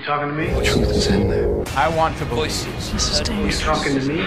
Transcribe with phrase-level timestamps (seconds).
[0.00, 0.46] You talking to me?
[0.46, 1.62] The truth is in there.
[1.76, 2.90] I want to voices.
[2.90, 3.60] This is You dangerous.
[3.60, 4.24] talking to me?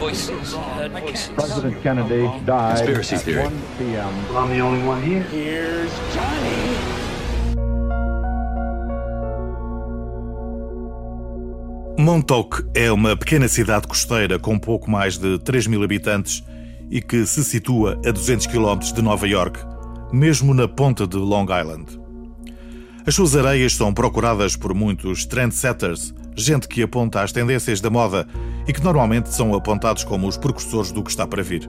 [0.00, 0.54] Voices.
[0.98, 1.28] Voices.
[1.36, 3.42] President Kennedy died Conspiracy at theory.
[3.44, 4.28] 1 p.m.
[4.28, 5.86] Well, I'm the only one here.
[11.96, 16.42] Montauk é uma pequena cidade costeira com pouco mais de 3 mil habitantes
[16.90, 19.60] e que se situa a 200 km de Nova York,
[20.12, 22.01] mesmo na ponta de Long Island.
[23.04, 28.28] As suas areias são procuradas por muitos trendsetters, gente que aponta às tendências da moda
[28.66, 31.68] e que normalmente são apontados como os precursores do que está para vir.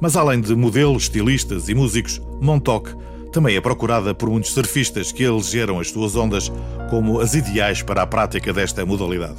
[0.00, 2.92] Mas além de modelos, estilistas e músicos, Montauk
[3.32, 6.50] também é procurada por muitos surfistas que elegeram as suas ondas
[6.90, 9.38] como as ideais para a prática desta modalidade.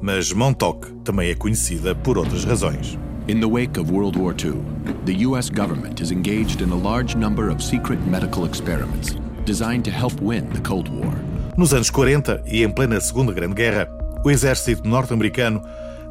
[0.00, 2.98] Mas Montauk também é conhecida por outras razões.
[3.28, 4.62] In the wake of World War II,
[5.04, 5.50] the U.S.
[5.50, 10.46] government is engaged in a large number of secret medical experiments designed to help win
[10.48, 11.14] the Cold War.
[11.56, 13.88] Nos anos 40 e em plena Segunda Grande Guerra,
[14.24, 15.62] o exército norte-americano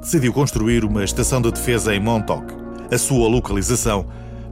[0.01, 2.53] decidiu construir uma estação de defesa em Montauk.
[2.91, 4.05] A sua localização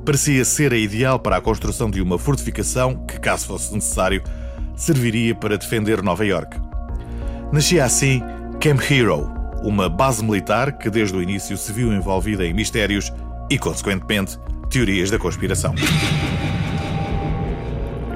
[0.06, 4.24] parecia ser a ideal para a construção de uma fortificação que, caso fosse necessário,
[4.76, 6.58] serviria para defender Nova York.
[7.52, 8.22] Nascia assim
[8.60, 9.30] Camp Hero,
[9.64, 13.12] uma base militar que desde o início se viu envolvida em mistérios
[13.50, 14.38] e, consequentemente,
[14.70, 15.74] teorias da conspiração.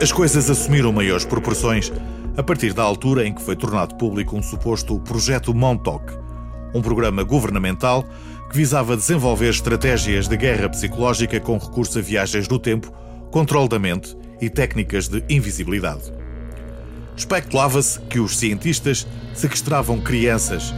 [0.01, 1.93] As coisas assumiram maiores proporções
[2.35, 6.11] a partir da altura em que foi tornado público um suposto Projeto Montauk,
[6.73, 8.03] um programa governamental
[8.49, 12.91] que visava desenvolver estratégias de guerra psicológica com recurso a viagens no tempo,
[13.29, 16.11] controle da mente e técnicas de invisibilidade.
[17.15, 19.05] Especulava-se que os cientistas
[19.35, 20.73] sequestravam crianças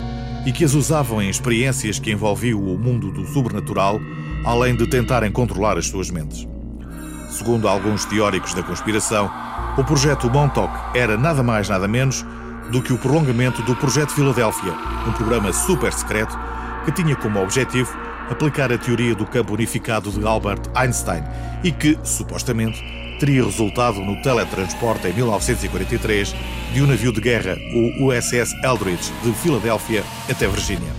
[0.46, 4.02] e que as usavam em experiências que envolviam o mundo do sobrenatural,
[4.44, 6.46] além de tentarem controlar as suas mentes.
[7.34, 9.28] Segundo alguns teóricos da conspiração,
[9.76, 12.24] o projeto Montauk era nada mais nada menos
[12.72, 14.72] do que o prolongamento do Projeto Filadélfia,
[15.08, 16.38] um programa super secreto
[16.86, 17.92] que tinha como objetivo
[18.30, 21.24] aplicar a teoria do campo unificado de Albert Einstein
[21.64, 22.80] e que, supostamente,
[23.20, 26.36] teria resultado no teletransporte em 1943
[26.72, 30.92] de um navio de guerra, o USS Eldridge, de Filadélfia até Virgínia.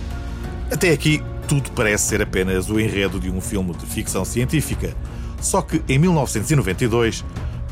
[0.69, 4.93] Até aqui, tudo parece ser apenas o enredo de um filme de ficção científica.
[5.41, 7.23] Só que em 1992,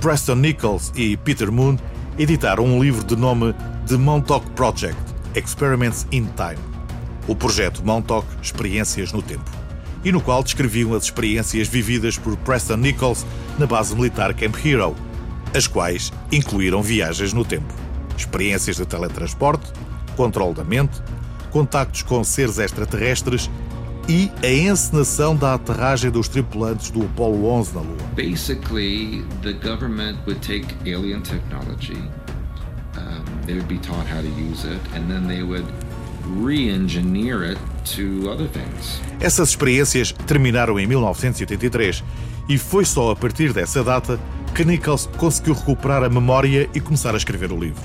[0.01, 1.77] Preston Nichols e Peter Moon
[2.17, 3.55] editaram um livro de nome
[3.87, 4.97] The Montauk Project
[5.35, 6.59] Experiments in Time.
[7.27, 9.49] O projeto Montauk Experiências no Tempo,
[10.03, 13.25] e no qual descreviam as experiências vividas por Preston Nichols
[13.57, 14.95] na base militar Camp Hero,
[15.55, 17.73] as quais incluíram viagens no tempo,
[18.17, 19.71] experiências de teletransporte,
[20.15, 21.01] controle da mente,
[21.51, 23.49] contactos com seres extraterrestres
[24.07, 27.97] e a encenação da aterragem dos tripulantes do Apollo 11 na Lua.
[28.15, 31.97] Basically, the government would take alien technology,
[32.97, 35.65] um, they would be taught how to use it, and then they would
[36.43, 37.59] re-engineer it
[37.95, 39.01] to other things.
[39.19, 42.03] Essas experiências terminaram em 1983
[42.49, 44.19] e foi só a partir dessa data
[44.53, 47.81] que Nichols conseguiu recuperar a memória e começar a escrever o livro.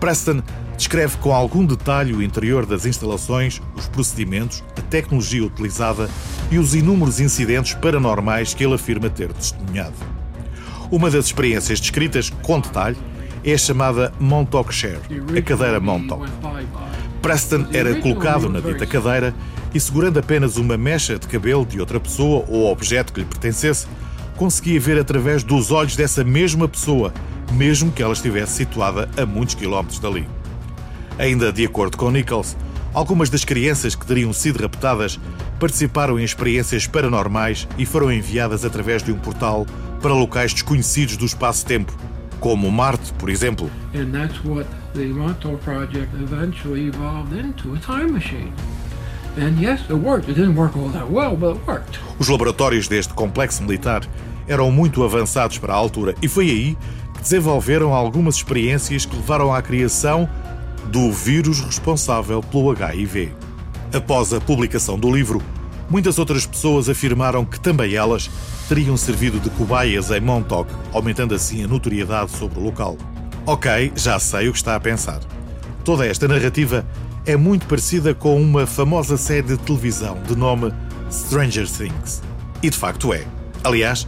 [0.00, 0.42] Preston
[0.82, 6.10] descreve com algum detalhe o interior das instalações, os procedimentos, a tecnologia utilizada
[6.50, 9.94] e os inúmeros incidentes paranormais que ele afirma ter testemunhado.
[10.90, 12.96] Uma das experiências descritas com detalhe
[13.44, 14.98] é a chamada Montauk Chair,
[15.38, 16.28] a cadeira Montauk.
[17.22, 19.32] Preston era colocado na dita cadeira
[19.72, 23.86] e, segurando apenas uma mecha de cabelo de outra pessoa ou objeto que lhe pertencesse,
[24.36, 27.14] conseguia ver através dos olhos dessa mesma pessoa,
[27.52, 30.26] mesmo que ela estivesse situada a muitos quilómetros dali.
[31.22, 32.56] Ainda de acordo com Nichols,
[32.92, 35.20] algumas das crianças que teriam sido raptadas
[35.60, 39.64] participaram em experiências paranormais e foram enviadas através de um portal
[40.00, 41.96] para locais desconhecidos do espaço-tempo,
[42.40, 43.70] como Marte, por exemplo.
[43.94, 48.52] And that's what the Montauk Project eventually evolved into a time machine.
[49.38, 50.28] And yes, it worked.
[50.28, 52.00] It didn't work all that well, but it worked.
[52.18, 54.02] Os laboratórios deste complexo militar
[54.48, 56.76] eram muito avançados para a altura e foi aí
[57.14, 60.28] que desenvolveram algumas experiências que levaram à criação
[60.86, 63.32] do vírus responsável pelo HIV.
[63.92, 65.42] Após a publicação do livro,
[65.88, 68.30] muitas outras pessoas afirmaram que também elas
[68.68, 72.96] teriam servido de cobaias em Montauk, aumentando assim a notoriedade sobre o local.
[73.46, 75.20] Ok, já sei o que está a pensar.
[75.84, 76.86] Toda esta narrativa
[77.26, 80.72] é muito parecida com uma famosa série de televisão de nome
[81.10, 82.22] Stranger Things.
[82.62, 83.24] E de facto é.
[83.64, 84.06] Aliás,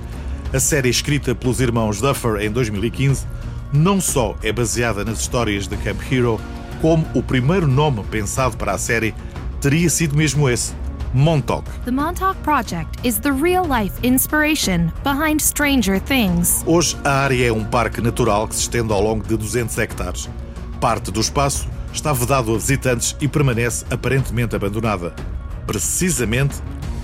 [0.53, 3.27] a série escrita pelos irmãos Duffer em 2015
[3.75, 6.41] não só é baseada nas histórias de Camp Hero,
[6.85, 9.15] como o primeiro nome pensado para a série
[9.59, 10.75] teria sido mesmo esse,
[11.15, 11.65] Montauk.
[11.87, 16.63] The Montauk Project is the real life inspiration behind Stranger Things.
[16.67, 20.29] Hoje, a área é um parque natural que se estende ao longo de 200 hectares.
[20.79, 25.15] Parte do espaço está vedado a visitantes e permanece aparentemente abandonada.
[25.67, 26.57] Precisamente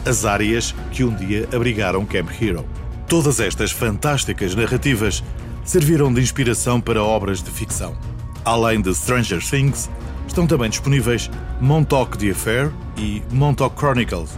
[0.04, 2.66] as áreas que um dia abrigaram Camp Hero.
[3.08, 5.24] Todas estas fantásticas narrativas
[5.64, 7.96] serviram de inspiração para obras de ficção.
[8.44, 9.90] Além de Stranger Things,
[10.26, 14.30] estão também disponíveis Montauk The Affair e Montauk Chronicles,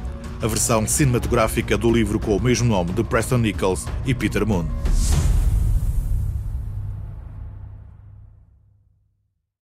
[0.43, 4.66] a versão cinematográfica do livro com o mesmo nome de Preston Nichols e Peter Moon.